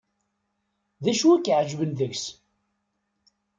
[1.03, 2.23] D acu i k-iεeǧben deg-s.